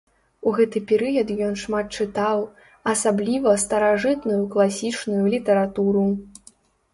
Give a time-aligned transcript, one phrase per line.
[0.51, 2.41] У гэты перыяд ён шмат чытаў,
[2.93, 6.07] асабліва старажытную класічную літаратуру.